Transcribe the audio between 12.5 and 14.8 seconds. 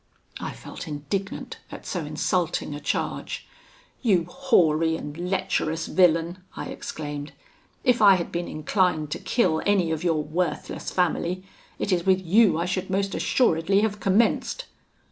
I should most assuredly have commenced.'